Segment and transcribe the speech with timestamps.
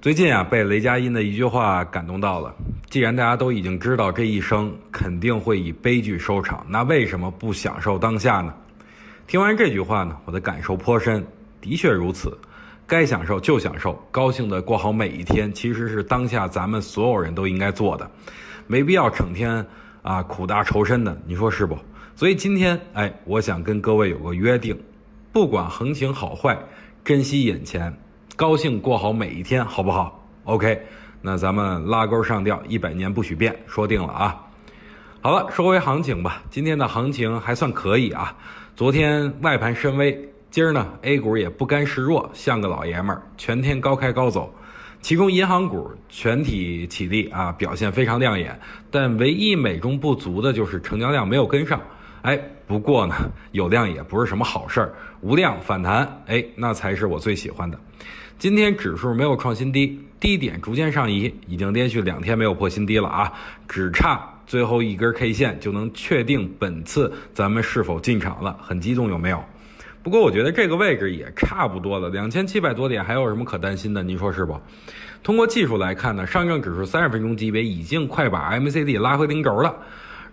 [0.00, 2.54] 最近啊，被雷佳音的一句话感动到了。
[2.88, 8.54] 既然大家都已经知道这一生肯定会以悲剧收场，那为什么不享受当下呢？
[9.26, 11.26] 听完这句话呢，我的感受颇深。
[11.60, 12.38] 的确如此，
[12.86, 18.08] 该享受就享受，高兴的过好每一天，其实是当下咱们所有人都应该做的，
[18.68, 19.66] 没必要整天
[20.02, 21.76] 啊苦大仇深的，你说是不？
[22.14, 24.78] 所以今天，哎，我想跟各位有个约定，
[25.32, 26.56] 不管行情好坏，
[27.04, 27.92] 珍惜眼前。
[28.38, 30.80] 高兴过好每一天，好不好？OK，
[31.20, 34.40] 那咱们拉钩上吊，一百年不许变，说定了啊。
[35.20, 36.40] 好了，说回行情吧。
[36.48, 38.32] 今天的行情还算可以啊。
[38.76, 44.54] 昨天外盘深 V，今儿呢 A 股也不甘示弱，像个老爷们儿，全天高开高走。
[45.00, 48.56] 其中银行股全体起立啊，表现非常亮眼。
[48.88, 51.80] 但唯一美中不足的就是成交量没有跟上。
[52.22, 53.14] 哎，不过呢，
[53.52, 57.78] 有量也不是什么好事儿，无量反弹，哎，那才是我最喜欢的。
[58.38, 63.32] 今天指数没有创新低，低点逐渐上移，已经连续两天没有破新低了啊！
[63.68, 69.42] 只差最后一根 K 线就能确定本次咱们是否进场了，很激动有没有？
[70.02, 74.02] 不过我觉得这个位置也差不多了，两千七百多点还有什么可担心的？
[74.02, 74.58] 您说是不？
[75.22, 79.74] 通过技术来看呢，上证指数三十分钟级别已经快把 MACD 拉回零轴了。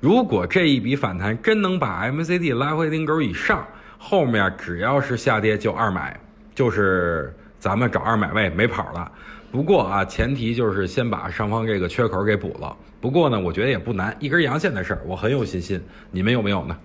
[0.00, 3.66] 如果这一笔反弹真能把 MCD 拉回零轴以上，
[3.98, 6.18] 后面只要是下跌就二买，
[6.54, 7.34] 就是。
[7.56, 9.10] 咱们找二买位没跑了，
[9.50, 12.76] 不过啊，前提就是先把上方这个缺口给补了。
[13.00, 15.82] 不过呢，我觉得也不难，一根阳线的事儿，我很有信心。
[16.10, 16.76] 你们有没有呢？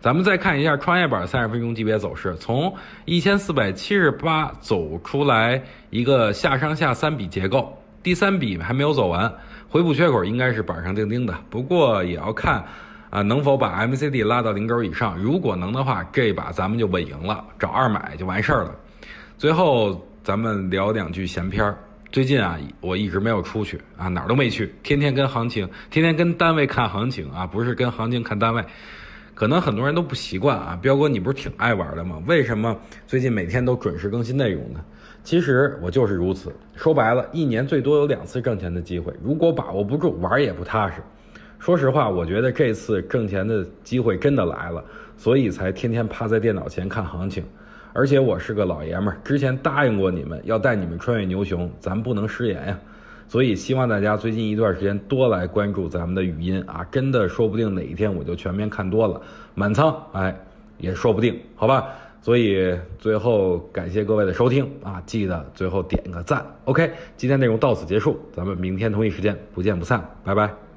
[0.00, 9.34] 咱们再看一下创业板三十分钟级别走势，从一千四百七十八走出来一个下上下三笔结构，第三笔还没有走完，
[9.68, 11.36] 回补缺口应该是板上钉钉的。
[11.50, 12.64] 不过也要看
[13.10, 15.18] 啊，能否把 MCD 拉到零轴以上。
[15.18, 18.72] 如果能的话，这把咱们就稳赢了，找二买就完事儿了。
[19.36, 20.00] 最后。
[20.24, 21.76] 咱们聊两句闲篇儿。
[22.10, 28.64] 最近啊，我一直没有出去啊，哪儿都没去，天天跟行情，天天跟单位看行情啊，不是跟行情看单位。
[29.34, 32.22] 可能很多人都不习惯啊，彪哥你不是挺爱玩的吗？
[32.26, 34.80] 为什么最近每天都准时更新内容呢？
[35.24, 36.52] 其实我就是如此。
[36.76, 41.02] 说白了，一年最多有两次挣钱的机会，如果把握不住，玩也不踏实。
[41.58, 44.84] 说实话，我觉得这次挣钱的机会真的来了，
[45.16, 47.42] 所以才天天趴在电脑前看行情。
[47.92, 52.78] 而且我是个老爷们儿，之前答应过你们要带你们穿越牛熊，咱不能食言呀。
[53.28, 59.20] 所以希望大家最近一段时间多来关注咱们的语音啊，真的说不定哪一天我就全面看多了，
[59.54, 60.36] 满仓哎
[60.78, 61.88] 也说不定，好吧？
[62.20, 66.44] 所以最后感谢各位的收听啊，记得最后点个赞。
[66.64, 70.73] OK，今天内容到此结束，咱们明天同一时间不见不散，拜拜。